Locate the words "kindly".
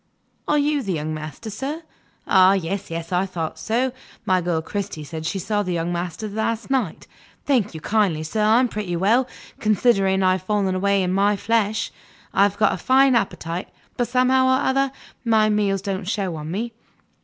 7.81-8.23